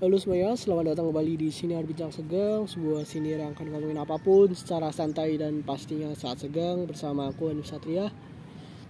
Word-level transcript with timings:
Halo 0.00 0.16
semuanya, 0.16 0.56
selamat 0.56 0.96
datang 0.96 1.12
kembali 1.12 1.36
di 1.36 1.52
Siniar 1.52 1.84
Bincang 1.84 2.08
Segang 2.08 2.64
Sebuah 2.64 3.04
siniar 3.04 3.44
yang 3.44 3.52
akan 3.52 3.68
ngomongin 3.68 4.00
apa 4.00 4.16
pun 4.16 4.48
secara 4.56 4.88
santai 4.96 5.36
dan 5.36 5.60
pastinya 5.60 6.08
saat 6.16 6.40
segang 6.40 6.88
Bersama 6.88 7.28
aku 7.28 7.52
Anu 7.52 7.60
Satria. 7.60 8.08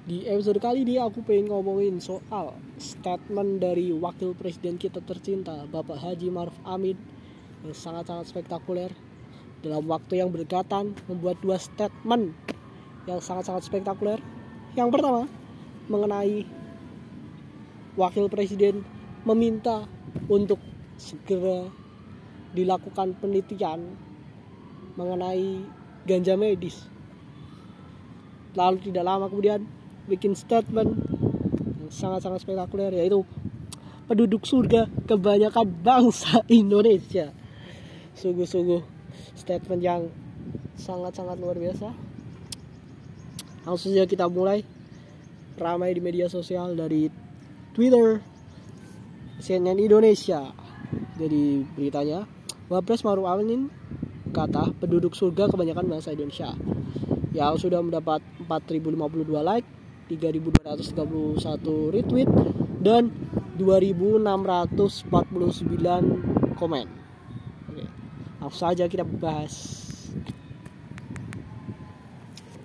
Di 0.06 0.30
episode 0.30 0.62
kali 0.62 0.86
ini 0.86 1.02
aku 1.02 1.26
pengen 1.26 1.50
ngomongin 1.50 1.98
soal 1.98 2.54
statement 2.78 3.58
dari 3.58 3.90
Wakil 3.90 4.38
Presiden 4.38 4.78
kita 4.78 5.02
tercinta 5.02 5.66
Bapak 5.66 5.98
Haji 5.98 6.30
Maruf 6.30 6.54
Amin 6.62 6.94
Yang 7.66 7.82
sangat-sangat 7.82 8.30
spektakuler 8.30 8.94
Dalam 9.66 9.90
waktu 9.90 10.22
yang 10.22 10.30
berdekatan 10.30 10.94
membuat 11.10 11.42
dua 11.42 11.58
statement 11.58 12.38
Yang 13.10 13.26
sangat-sangat 13.26 13.66
spektakuler. 13.66 14.22
Yang 14.78 14.94
pertama 14.94 15.26
mengenai 15.90 16.46
Wakil 17.98 18.30
Presiden 18.30 18.86
meminta 19.26 19.90
untuk 20.30 20.69
segera 21.00 21.72
dilakukan 22.52 23.16
penelitian 23.16 23.96
mengenai 25.00 25.64
ganja 26.04 26.36
medis. 26.36 26.84
Lalu 28.52 28.92
tidak 28.92 29.08
lama 29.08 29.32
kemudian 29.32 29.64
bikin 30.04 30.36
statement 30.36 30.92
yang 31.80 31.88
sangat-sangat 31.88 32.44
spektakuler 32.44 32.92
yaitu 32.92 33.24
penduduk 34.04 34.44
surga 34.44 34.90
kebanyakan 35.08 35.70
bangsa 35.80 36.44
Indonesia. 36.52 37.32
Sungguh-sungguh 38.18 38.82
statement 39.38 39.80
yang 39.80 40.02
sangat-sangat 40.76 41.40
luar 41.40 41.56
biasa. 41.56 41.88
Langsung 43.64 43.94
saja 43.94 44.04
kita 44.04 44.26
mulai 44.28 44.66
ramai 45.56 45.94
di 45.94 46.00
media 46.02 46.26
sosial 46.26 46.74
dari 46.74 47.06
Twitter 47.76 48.18
CNN 49.40 49.78
Indonesia 49.78 50.59
jadi 51.20 51.68
beritanya 51.76 52.24
Wapres 52.70 53.04
Maruf 53.04 53.28
Amin 53.28 53.68
kata 54.30 54.70
penduduk 54.78 55.18
surga 55.18 55.50
kebanyakan 55.50 55.90
bangsa 55.90 56.14
Indonesia. 56.14 56.54
Yang 57.30 57.66
sudah 57.66 57.82
mendapat 57.82 58.22
4052 58.48 59.42
like 59.42 59.66
3231 60.10 61.94
retweet 61.94 62.26
dan 62.82 63.10
2649 63.58 66.58
komen. 66.58 66.86
Oke 67.70 67.86
langsung 68.40 68.72
saja 68.72 68.88
kita 68.88 69.04
bahas. 69.04 69.84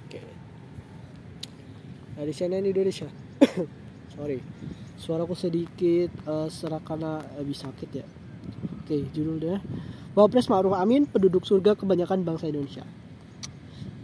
Oke. 0.08 0.23
Dari 2.16 2.31
CNN 2.31 2.64
Indonesia 2.66 3.12
sorry 4.16 4.40
suaraku 4.96 5.36
sedikit 5.36 6.10
uh, 6.26 6.48
serak 6.48 6.88
karena 6.88 7.22
habis 7.36 7.62
sakit 7.62 7.90
ya 7.92 8.06
Oke, 8.86 9.02
judulnya 9.18 9.66
Wapres 10.14 10.46
Ma'ruf 10.46 10.78
Amin, 10.78 11.10
penduduk 11.10 11.42
surga 11.44 11.76
kebanyakan 11.76 12.24
bangsa 12.24 12.48
Indonesia. 12.48 12.86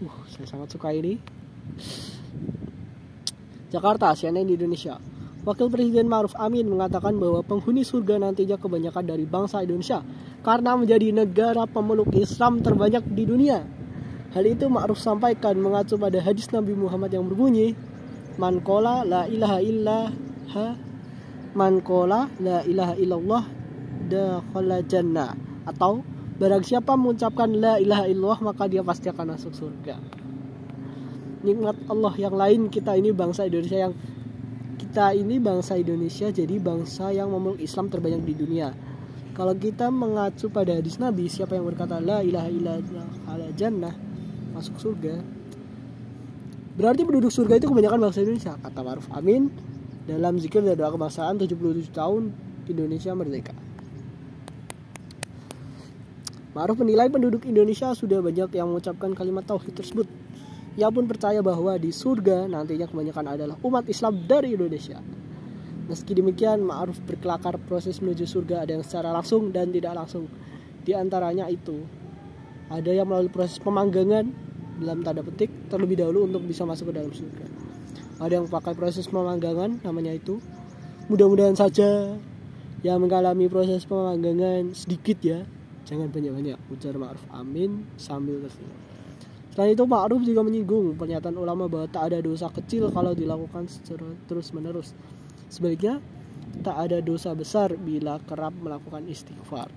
Uh, 0.01 0.25
saya 0.27 0.43
sangat 0.43 0.73
suka 0.73 0.91
ini. 0.91 1.21
Jakarta, 3.71 4.11
CNN 4.11 4.49
Indonesia. 4.49 4.97
Wakil 5.47 5.69
Presiden 5.69 6.09
Ma'ruf 6.11 6.33
Amin 6.33 6.65
mengatakan 6.65 7.15
bahwa 7.15 7.45
penghuni 7.45 7.87
surga 7.87 8.19
nantinya 8.19 8.57
kebanyakan 8.57 9.05
dari 9.05 9.23
bangsa 9.23 9.61
Indonesia 9.61 10.03
karena 10.41 10.75
menjadi 10.75 11.13
negara 11.13 11.69
pemeluk 11.69 12.11
Islam 12.17 12.59
terbanyak 12.65 13.05
di 13.07 13.23
dunia. 13.23 13.61
Hal 14.33 14.43
itu 14.49 14.65
Ma'ruf 14.65 14.97
sampaikan 14.97 15.55
mengacu 15.61 15.95
pada 15.95 16.19
hadis 16.19 16.49
Nabi 16.49 16.73
Muhammad 16.73 17.13
yang 17.13 17.23
berbunyi, 17.29 17.77
Man 18.39 18.63
kola 18.63 19.03
la 19.03 19.27
ilaha 19.27 19.59
illallah 19.59 20.07
Man 21.51 21.83
kola 21.83 22.31
la 22.39 22.63
ilaha 22.63 22.95
illallah 22.95 23.43
dakhala 24.07 24.79
jannah 24.87 25.35
atau 25.67 25.99
barang 26.39 26.63
siapa 26.63 26.95
mengucapkan 26.95 27.51
la 27.51 27.75
ilaha 27.75 28.07
illallah 28.07 28.39
maka 28.39 28.71
dia 28.71 28.79
pasti 28.83 29.11
akan 29.11 29.35
masuk 29.35 29.51
surga. 29.51 29.99
Nikmat 31.41 31.89
Allah 31.91 32.13
yang 32.15 32.35
lain 32.37 32.71
kita 32.71 32.95
ini 32.95 33.11
bangsa 33.11 33.49
Indonesia 33.49 33.89
yang 33.89 33.93
kita 34.79 35.11
ini 35.15 35.39
bangsa 35.39 35.75
Indonesia 35.75 36.27
jadi 36.31 36.55
bangsa 36.59 37.11
yang 37.11 37.31
memeluk 37.31 37.59
Islam 37.59 37.91
terbanyak 37.91 38.23
di 38.27 38.33
dunia. 38.35 38.71
Kalau 39.31 39.55
kita 39.55 39.87
mengacu 39.87 40.51
pada 40.51 40.75
hadis 40.75 40.99
Nabi, 40.99 41.31
siapa 41.31 41.55
yang 41.55 41.63
berkata 41.63 42.03
la 42.03 42.19
ilaha 42.19 42.49
illallah 42.51 43.51
jannah 43.55 43.95
masuk 44.51 44.75
surga. 44.79 45.40
Berarti 46.71 47.03
penduduk 47.03 47.31
surga 47.31 47.59
itu 47.59 47.67
kebanyakan 47.67 47.99
bangsa 47.99 48.23
Indonesia, 48.23 48.55
kata 48.55 48.79
Maruf 48.79 49.07
Amin 49.11 49.51
dalam 50.07 50.39
zikir 50.39 50.63
dan 50.63 50.79
doa 50.79 50.89
kebangsaan 50.91 51.37
77 51.37 51.91
tahun 51.91 52.31
Indonesia 52.67 53.11
merdeka. 53.11 53.53
Ma'ruf 56.51 56.75
menilai 56.83 57.07
penduduk 57.07 57.47
Indonesia 57.47 57.95
sudah 57.95 58.19
banyak 58.19 58.51
yang 58.51 58.67
mengucapkan 58.67 59.15
kalimat 59.15 59.47
tauhid 59.47 59.71
tersebut. 59.71 60.03
Ia 60.75 60.91
pun 60.91 61.07
percaya 61.07 61.39
bahwa 61.39 61.75
di 61.79 61.95
surga 61.95 62.47
nantinya 62.51 62.91
kebanyakan 62.91 63.25
adalah 63.35 63.55
umat 63.63 63.87
Islam 63.87 64.27
dari 64.27 64.55
Indonesia. 64.59 64.99
Meski 65.87 66.11
demikian, 66.11 66.63
Ma'ruf 66.63 66.99
berkelakar 67.03 67.55
proses 67.67 68.03
menuju 68.03 68.27
surga 68.27 68.67
ada 68.67 68.75
yang 68.79 68.83
secara 68.83 69.15
langsung 69.15 69.51
dan 69.55 69.71
tidak 69.71 69.95
langsung. 69.95 70.27
Di 70.83 70.91
antaranya 70.91 71.47
itu, 71.47 71.83
ada 72.67 72.91
yang 72.91 73.07
melalui 73.07 73.31
proses 73.31 73.59
pemanggangan 73.59 74.31
dalam 74.81 75.05
tanda 75.05 75.21
petik 75.21 75.69
terlebih 75.69 76.01
dahulu 76.01 76.25
untuk 76.25 76.41
bisa 76.43 76.65
masuk 76.65 76.89
ke 76.89 76.93
dalam 76.97 77.13
surga. 77.13 77.45
Ada 78.17 78.41
yang 78.41 78.47
pakai 78.49 78.73
proses 78.73 79.05
pemanggangan 79.05 79.85
namanya 79.85 80.17
itu. 80.17 80.41
Mudah-mudahan 81.09 81.53
saja 81.53 82.17
yang 82.81 82.97
mengalami 82.97 83.45
proses 83.45 83.85
pemanggangan 83.85 84.73
sedikit 84.73 85.21
ya. 85.21 85.45
Jangan 85.85 86.09
banyak-banyak 86.09 86.57
ujar 86.73 86.97
Ma'ruf. 86.97 87.21
Amin. 87.33 87.85
Sambil 87.97 88.41
tersenyum. 88.41 88.77
Selain 89.51 89.75
itu 89.75 89.83
Ma'ruf 89.83 90.23
juga 90.23 90.41
menyinggung 90.47 90.95
pernyataan 90.95 91.35
ulama 91.35 91.67
bahwa 91.67 91.87
tak 91.91 92.13
ada 92.13 92.23
dosa 92.23 92.47
kecil 92.49 92.87
kalau 92.89 93.11
dilakukan 93.11 93.67
secara 93.67 94.07
terus 94.25 94.55
menerus 94.55 94.95
sebaliknya 95.51 95.99
tak 96.63 96.87
ada 96.87 97.03
dosa 97.03 97.35
besar 97.35 97.75
bila 97.75 98.15
kerap 98.23 98.55
melakukan 98.55 99.03
istighfar 99.11 99.67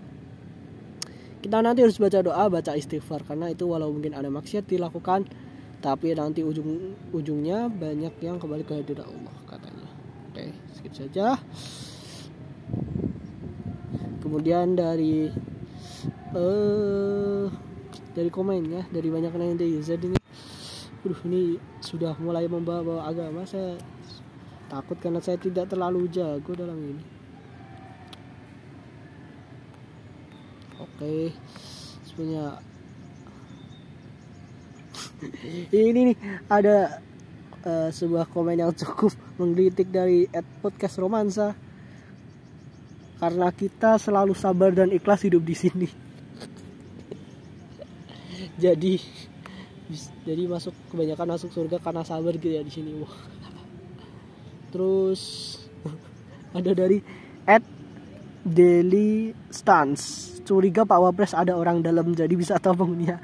kita 1.44 1.60
nanti 1.60 1.84
harus 1.84 2.00
baca 2.00 2.24
doa 2.24 2.48
baca 2.48 2.72
istighfar. 2.72 3.20
Karena 3.28 3.52
itu 3.52 3.68
walau 3.68 3.92
mungkin 3.92 4.16
ada 4.16 4.32
maksiat 4.32 4.64
dilakukan 4.64 5.28
tapi 5.84 6.16
nanti 6.16 6.40
ujung 6.40 6.96
ujungnya 7.12 7.68
banyak 7.68 8.16
yang 8.24 8.40
kembali 8.40 8.64
ke 8.64 8.80
hadirat 8.80 9.04
Allah 9.04 9.36
katanya. 9.44 9.88
Oke 10.32 10.44
skip 10.72 10.96
saja. 10.96 11.36
Kemudian 14.24 14.72
dari 14.72 15.28
uh, 16.32 17.52
dari 18.16 18.30
komen 18.32 18.60
ya 18.72 18.82
dari 18.88 19.12
banyak 19.12 19.36
netizen 19.36 20.00
ini. 20.00 20.18
Aduh 21.04 21.20
ini 21.28 21.60
sudah 21.84 22.16
mulai 22.16 22.48
membawa 22.48 23.04
agama. 23.04 23.44
Saya 23.44 23.76
takut 24.72 24.96
karena 24.96 25.20
saya 25.20 25.36
tidak 25.36 25.68
terlalu 25.68 26.08
jago 26.08 26.56
dalam 26.56 26.80
ini 26.80 27.23
oke 31.04 31.28
sebenarnya 32.08 32.64
ini 35.72 36.00
nih 36.12 36.16
ada 36.48 37.00
uh, 37.64 37.88
sebuah 37.90 38.28
komen 38.28 38.60
yang 38.60 38.72
cukup 38.76 39.12
menggelitik 39.40 39.88
dari 39.88 40.28
at 40.30 40.44
podcast 40.60 41.00
romansa. 41.00 41.56
Karena 43.14 43.48
kita 43.54 43.96
selalu 43.96 44.36
sabar 44.36 44.74
dan 44.74 44.92
ikhlas 44.92 45.24
hidup 45.24 45.40
di 45.46 45.56
sini. 45.56 45.88
Jadi 48.64 49.00
jadi 50.24 50.48
masuk 50.48 50.72
kebanyakan 50.88 51.36
masuk 51.36 51.52
surga 51.52 51.76
karena 51.76 52.00
sabar 52.08 52.32
gitu 52.40 52.56
ya 52.56 52.64
di 52.64 52.72
sini 52.72 52.96
wah. 52.96 53.14
Terus 54.72 55.20
ada 56.56 56.72
dari 56.72 57.04
at 57.44 57.60
Daily 58.44 59.32
Stance. 59.48 60.36
Curiga 60.44 60.84
Pak 60.84 61.00
Wapres 61.00 61.32
ada 61.32 61.56
orang 61.56 61.80
dalam 61.80 62.12
jadi 62.12 62.36
bisa 62.36 62.60
tahu 62.60 62.84
penghuninya 62.84 63.16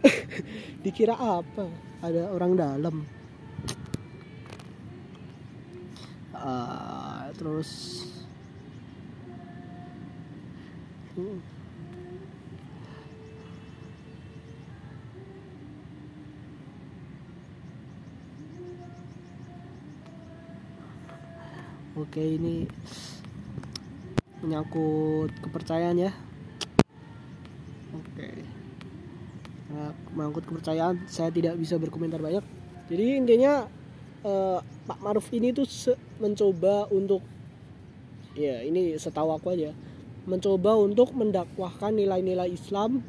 dikira 0.84 1.12
apa? 1.12 1.68
Ada 2.00 2.32
orang 2.32 2.52
dalam. 2.56 2.96
Uh, 6.36 7.28
terus 7.36 8.00
hmm. 11.18 11.56
Oke 21.96 22.20
ini 22.20 22.68
menyangkut 24.46 25.34
kepercayaan 25.42 25.98
ya. 25.98 26.14
Oke. 27.90 28.46
Nah, 29.74 29.90
menyangkut 30.14 30.46
kepercayaan 30.46 31.10
saya 31.10 31.34
tidak 31.34 31.58
bisa 31.58 31.74
berkomentar 31.76 32.22
banyak. 32.22 32.46
Jadi 32.86 33.18
intinya 33.18 33.66
eh, 34.22 34.58
Pak 34.62 35.02
Maruf 35.02 35.26
ini 35.34 35.50
tuh 35.50 35.66
mencoba 36.22 36.86
untuk 36.94 37.26
ya 38.36 38.60
ini 38.60 38.94
setahu 39.00 39.32
aku 39.32 39.56
aja 39.56 39.72
mencoba 40.28 40.76
untuk 40.76 41.16
mendakwahkan 41.16 41.96
nilai-nilai 41.96 42.52
Islam 42.52 43.00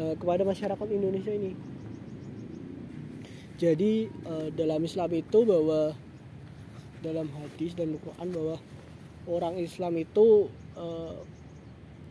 uh, 0.00 0.16
kepada 0.16 0.42
masyarakat 0.48 0.88
Indonesia 0.88 1.32
ini 1.34 1.52
jadi 3.60 4.08
uh, 4.24 4.48
dalam 4.56 4.80
Islam 4.86 5.10
itu 5.12 5.38
bahwa 5.44 5.92
dalam 7.04 7.28
hadis 7.30 7.76
dan 7.76 7.94
Al-Quran 7.94 8.28
bahwa 8.32 8.56
orang 9.28 9.60
Islam 9.60 9.94
itu 10.00 10.48
uh, 10.74 11.20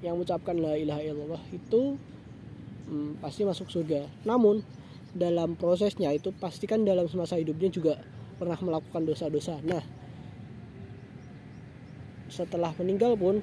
yang 0.05 0.15
mengucapkan 0.15 0.53
la 0.53 0.77
ilaha 0.77 1.01
illallah 1.01 1.43
itu 1.49 1.97
um, 2.87 3.17
pasti 3.17 3.41
masuk 3.43 3.67
surga. 3.67 4.05
Namun 4.23 4.61
dalam 5.17 5.57
prosesnya 5.57 6.13
itu 6.13 6.29
pastikan 6.29 6.85
dalam 6.85 7.09
semasa 7.09 7.35
hidupnya 7.41 7.73
juga 7.73 7.93
pernah 8.37 8.57
melakukan 8.61 9.03
dosa-dosa. 9.03 9.57
Nah 9.65 9.81
setelah 12.29 12.75
meninggal 12.77 13.17
pun 13.17 13.41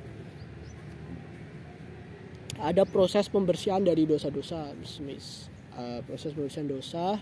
ada 2.62 2.86
proses 2.86 3.26
pembersihan 3.26 3.82
dari 3.82 4.06
dosa-dosa. 4.06 4.70
Bismis 4.78 5.50
uh, 5.74 5.98
proses 6.06 6.30
pembersihan 6.30 6.70
dosa 6.70 7.18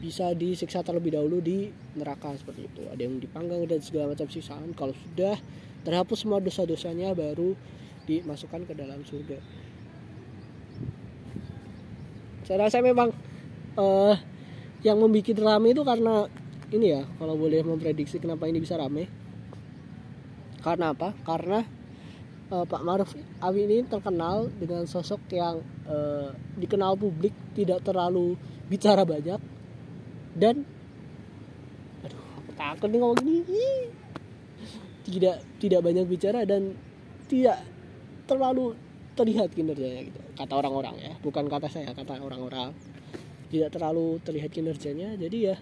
bisa 0.00 0.32
disiksa 0.32 0.80
terlebih 0.80 1.12
dahulu 1.12 1.44
di 1.44 1.68
neraka 1.98 2.32
seperti 2.32 2.70
itu. 2.70 2.82
Ada 2.88 3.02
yang 3.04 3.20
dipanggang 3.20 3.66
dan 3.68 3.84
segala 3.84 4.16
macam 4.16 4.30
siksaan. 4.32 4.72
Kalau 4.72 4.96
sudah 4.96 5.36
terhapus 5.86 6.24
semua 6.24 6.42
dosa-dosanya 6.42 7.12
baru 7.16 7.56
dimasukkan 8.04 8.66
ke 8.68 8.74
dalam 8.74 9.00
surga. 9.04 9.38
Saya 12.44 12.66
rasa 12.66 12.82
memang 12.82 13.14
uh, 13.78 14.14
yang 14.82 14.98
membuat 14.98 15.38
rame 15.38 15.70
itu 15.70 15.82
karena 15.86 16.26
ini 16.74 16.86
ya 16.98 17.02
kalau 17.20 17.38
boleh 17.38 17.62
memprediksi 17.62 18.18
kenapa 18.18 18.50
ini 18.50 18.58
bisa 18.58 18.74
rame. 18.74 19.06
Karena 20.60 20.92
apa? 20.92 21.16
Karena 21.24 21.64
uh, 22.50 22.64
Pak 22.66 22.82
Maruf 22.82 23.14
Amin 23.40 23.70
ini 23.70 23.86
terkenal 23.86 24.50
dengan 24.58 24.84
sosok 24.84 25.30
yang 25.32 25.62
uh, 25.86 26.34
dikenal 26.58 26.98
publik 26.98 27.32
tidak 27.54 27.80
terlalu 27.86 28.34
bicara 28.66 29.06
banyak 29.06 29.38
dan 30.36 30.62
aduh 32.06 32.22
aku 32.38 32.50
takut 32.54 32.88
nih 32.90 32.98
ngomong 33.02 33.18
gini 33.18 33.99
tidak 35.06 35.42
tidak 35.62 35.80
banyak 35.80 36.04
bicara 36.06 36.44
dan 36.44 36.76
tidak 37.30 37.62
terlalu 38.26 38.76
terlihat 39.16 39.52
kinerjanya 39.52 40.06
gitu. 40.06 40.20
Kata 40.36 40.52
orang-orang 40.56 40.94
ya 40.98 41.12
bukan 41.20 41.46
kata 41.50 41.68
saya 41.68 41.92
kata 41.92 42.20
orang-orang. 42.20 42.72
Tidak 43.50 43.66
terlalu 43.74 44.22
terlihat 44.22 44.54
kinerjanya. 44.54 45.18
Jadi 45.18 45.38
ya 45.50 45.58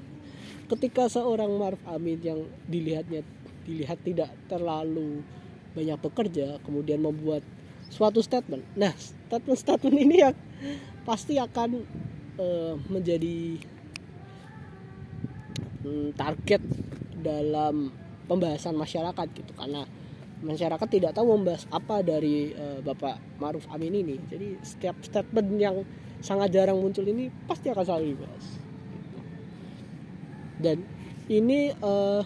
ketika 0.69 1.09
seorang 1.09 1.49
Maruf 1.57 1.81
Amin 1.89 2.21
yang 2.21 2.45
dilihatnya 2.69 3.25
dilihat 3.65 4.01
tidak 4.05 4.29
terlalu 4.49 5.25
banyak 5.73 5.97
bekerja 6.01 6.61
kemudian 6.65 7.01
membuat 7.01 7.41
suatu 7.89 8.21
statement. 8.21 8.65
Nah 8.77 8.93
statement-statement 9.29 9.97
ini 9.97 10.17
yang 10.21 10.37
pasti 11.09 11.41
akan 11.41 11.81
uh, 12.37 12.77
menjadi 12.93 13.57
um, 15.85 16.13
target 16.13 16.61
dalam 17.25 17.89
pembahasan 18.29 18.77
masyarakat 18.77 19.27
gitu 19.33 19.53
karena 19.57 19.89
masyarakat 20.39 20.87
tidak 20.87 21.13
tahu 21.17 21.35
membahas 21.35 21.67
apa 21.75 22.05
dari 22.05 22.55
uh, 22.55 22.79
Bapak 22.85 23.19
Maruf 23.43 23.67
Amin 23.75 23.91
ini. 23.91 24.17
Jadi 24.31 24.55
setiap 24.63 24.95
statement 25.03 25.49
yang 25.59 25.83
sangat 26.23 26.55
jarang 26.55 26.79
muncul 26.79 27.03
ini 27.07 27.31
pasti 27.51 27.71
akan 27.71 27.85
selalu 27.85 28.07
dibahas. 28.15 28.47
Dan 30.59 30.79
ini 31.31 31.75
uh, 31.83 32.23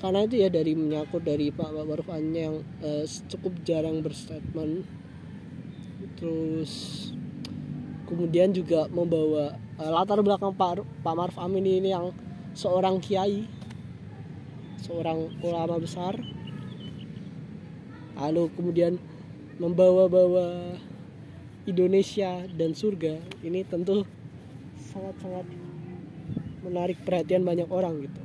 karena 0.00 0.28
itu 0.28 0.36
ya 0.36 0.48
dari 0.52 0.76
menyangkut 0.76 1.24
dari 1.24 1.48
Pak 1.48 1.70
Maruf 1.72 2.08
Amin 2.12 2.36
yang 2.36 2.56
uh, 2.84 3.04
cukup 3.28 3.56
jarang 3.64 4.04
berstatement, 4.04 4.84
terus 6.20 7.08
kemudian 8.04 8.52
juga 8.52 8.84
membawa 8.92 9.56
uh, 9.80 9.90
latar 9.92 10.20
belakang 10.20 10.52
Pak 10.52 10.84
Pak 11.00 11.14
Maruf 11.16 11.36
Amin 11.40 11.64
ini 11.64 11.92
yang 11.92 12.12
seorang 12.52 13.00
kiai, 13.00 13.48
seorang 14.84 15.32
ulama 15.40 15.80
besar 15.80 16.20
lalu 18.20 18.52
kemudian 18.52 19.00
membawa-bawa 19.56 20.76
Indonesia 21.64 22.44
dan 22.52 22.76
surga 22.76 23.16
ini 23.40 23.64
tentu 23.64 24.04
sangat-sangat 24.92 25.48
menarik 26.60 27.00
perhatian 27.00 27.48
banyak 27.48 27.66
orang 27.72 28.04
gitu 28.04 28.20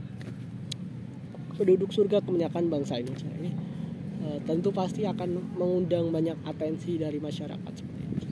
penduduk 1.56 1.96
surga 1.96 2.20
kebanyakan 2.20 2.68
bangsa 2.68 3.00
Indonesia 3.00 3.32
ini 3.40 3.52
uh, 4.24 4.40
tentu 4.44 4.70
pasti 4.76 5.08
akan 5.08 5.56
mengundang 5.56 6.12
banyak 6.12 6.36
atensi 6.44 7.00
dari 7.00 7.20
masyarakat 7.20 7.74
seperti 7.76 8.04
itu. 8.16 8.28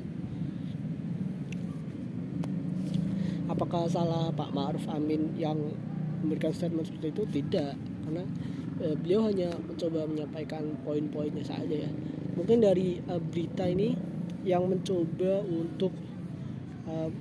Apakah 3.47 3.88
salah 3.88 4.27
Pak 4.35 4.51
Ma'ruf 4.51 4.83
Amin 4.91 5.35
yang 5.39 5.56
memberikan 6.24 6.51
statement 6.51 6.88
seperti 6.91 7.15
itu? 7.15 7.24
Tidak, 7.27 7.74
karena 8.07 8.24
eh, 8.80 8.95
beliau 8.95 9.27
hanya 9.27 9.51
mencoba 9.68 10.07
menyampaikan 10.07 10.63
poin-poinnya 10.88 11.44
saja 11.44 11.83
ya 11.83 11.92
mungkin 12.39 12.63
dari 12.63 13.04
uh, 13.09 13.19
berita 13.19 13.68
ini 13.68 13.98
yang 14.48 14.69
mencoba 14.69 15.44
untuk 15.44 15.92
uh, 16.88 17.12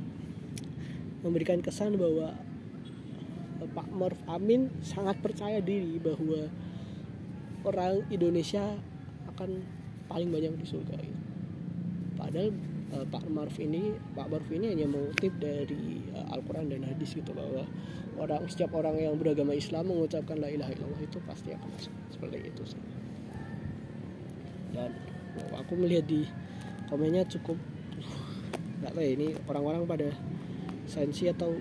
memberikan 1.26 1.58
kesan 1.58 1.98
bahwa 1.98 2.36
uh, 3.58 3.68
Pak 3.74 3.88
Maruf 3.90 4.20
Amin 4.30 4.70
sangat 4.84 5.18
percaya 5.18 5.58
diri 5.58 5.98
bahwa 5.98 6.46
orang 7.66 8.06
Indonesia 8.14 8.78
akan 9.34 9.64
paling 10.06 10.30
banyak 10.30 10.54
di 10.54 10.66
surga 10.70 10.96
gitu. 11.02 11.20
padahal 12.14 12.54
uh, 12.94 13.06
Pak 13.06 13.24
Maruf 13.30 13.56
ini 13.58 13.94
Pak 14.14 14.26
Maruf 14.30 14.50
ini 14.52 14.74
hanya 14.74 14.86
mengutip 14.86 15.34
dari 15.40 16.04
uh, 16.14 16.34
Al-Quran 16.34 16.70
dan 16.70 16.82
hadis 16.86 17.16
gitu 17.16 17.32
bahwa 17.34 17.66
orang 18.20 18.42
setiap 18.46 18.74
orang 18.76 18.96
yang 18.98 19.14
beragama 19.18 19.52
Islam 19.56 19.90
mengucapkan 19.90 20.38
la 20.38 20.50
ilaha 20.50 20.70
illallah 20.74 21.02
itu 21.02 21.18
pasti 21.24 21.52
akan 21.54 21.68
masuk. 21.74 21.94
Seperti 22.12 22.38
itu 22.46 22.62
sih. 22.64 22.82
Dan 24.72 24.90
aku 25.56 25.72
melihat 25.76 26.06
di 26.06 26.28
komennya 26.86 27.26
cukup 27.26 27.58
nggak 28.84 28.92
tahu 28.92 29.02
ya 29.02 29.10
ini 29.16 29.28
orang-orang 29.48 29.82
pada 29.88 30.08
sensi 30.86 31.26
atau 31.26 31.56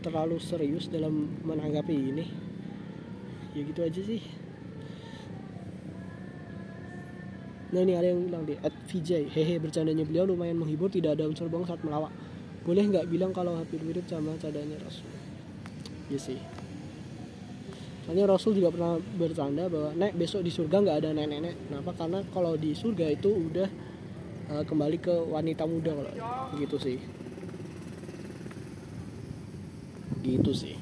terlalu 0.00 0.40
serius 0.40 0.88
dalam 0.88 1.28
menanggapi 1.42 1.94
ini. 1.94 2.26
Ya 3.50 3.66
gitu 3.66 3.82
aja 3.82 4.00
sih 4.00 4.39
Nah 7.70 7.80
ini 7.86 7.94
ada 7.94 8.10
yang 8.10 8.26
bilang 8.26 8.42
di 8.42 8.58
at 8.58 8.74
VJ 8.90 9.30
Hehe 9.30 9.62
bercandanya 9.62 10.02
beliau 10.02 10.26
lumayan 10.26 10.58
menghibur 10.58 10.90
Tidak 10.90 11.14
ada 11.14 11.30
unsur 11.30 11.46
bohong 11.46 11.70
saat 11.70 11.78
melawak. 11.86 12.10
Boleh 12.66 12.82
nggak 12.82 13.06
bilang 13.06 13.30
kalau 13.30 13.56
hampir 13.56 13.78
mirip 13.80 14.04
sama 14.10 14.34
cadanya 14.36 14.76
Rasul? 14.82 15.06
Ya 16.10 16.18
sih. 16.18 16.40
Soalnya 18.04 18.26
Rasul 18.26 18.58
juga 18.58 18.74
pernah 18.74 18.98
bercanda 18.98 19.70
bahwa 19.70 19.94
nek 19.94 20.18
besok 20.18 20.42
di 20.42 20.50
surga 20.50 20.82
nggak 20.82 20.98
ada 20.98 21.10
nenek-nenek. 21.14 21.56
Kenapa? 21.70 21.90
Karena 21.94 22.18
kalau 22.34 22.58
di 22.58 22.74
surga 22.74 23.06
itu 23.06 23.30
udah 23.30 23.68
uh, 24.50 24.64
kembali 24.66 24.98
ke 24.98 25.14
wanita 25.30 25.64
muda 25.64 25.94
kalau 25.94 26.12
gitu 26.58 26.76
sih. 26.76 26.98
Gitu 30.20 30.52
sih. 30.52 30.76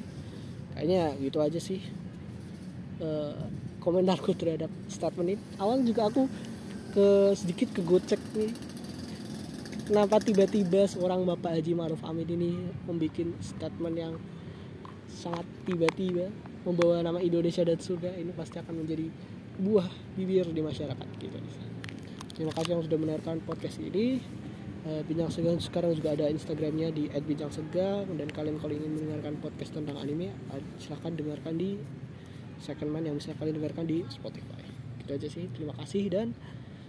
Kayaknya 0.73 1.14
gitu 1.21 1.38
aja 1.45 1.61
sih 1.61 1.85
uh, 3.04 3.37
komentarku 3.78 4.33
terhadap 4.35 4.73
statement 4.88 5.37
ini. 5.37 5.37
Awal 5.61 5.85
juga 5.85 6.09
aku 6.09 6.25
ke 6.99 7.31
sedikit 7.38 7.71
ke 7.71 7.81
gocek 7.87 8.19
nih 8.35 8.50
kenapa 9.87 10.19
tiba-tiba 10.19 10.83
seorang 10.90 11.23
bapak 11.23 11.55
Haji 11.55 11.78
Maruf 11.78 12.02
Amin 12.02 12.26
ini 12.26 12.59
membuat 12.90 13.23
statement 13.38 13.95
yang 13.95 14.14
sangat 15.07 15.47
tiba-tiba 15.62 16.26
membawa 16.67 16.99
nama 17.07 17.23
Indonesia 17.23 17.62
dan 17.62 17.78
surga 17.78 18.19
ini 18.19 18.35
pasti 18.35 18.59
akan 18.59 18.83
menjadi 18.83 19.07
buah 19.62 19.87
bibir 20.19 20.50
di 20.50 20.59
masyarakat 20.59 21.07
gitu. 21.23 21.38
Terima 22.35 22.50
kasih 22.50 22.71
yang 22.75 22.83
sudah 22.83 22.99
mendengarkan 22.99 23.47
podcast 23.47 23.78
ini. 23.78 24.19
Uh, 24.83 25.02
Bincang 25.07 25.31
Sega 25.31 25.55
sekarang 25.59 25.95
juga 25.95 26.19
ada 26.19 26.26
Instagramnya 26.31 26.90
di 26.90 27.11
@bincang_sega 27.11 28.11
dan 28.11 28.28
kalian 28.31 28.59
kalau 28.59 28.75
ingin 28.75 28.95
mendengarkan 28.95 29.38
podcast 29.38 29.71
tentang 29.71 30.02
anime 30.02 30.35
uh, 30.50 30.59
silahkan 30.83 31.14
dengarkan 31.14 31.55
di 31.59 31.78
second 32.59 32.90
man 32.90 33.07
yang 33.07 33.14
bisa 33.19 33.38
kalian 33.38 33.62
dengarkan 33.62 33.87
di 33.87 34.02
Spotify. 34.11 34.67
Gitu 35.02 35.11
aja 35.14 35.28
sih. 35.31 35.47
Terima 35.55 35.75
kasih 35.78 36.11
dan 36.11 36.35